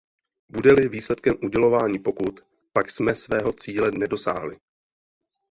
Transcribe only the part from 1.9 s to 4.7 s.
pokut, pak jsme svého cíle nedosáhli.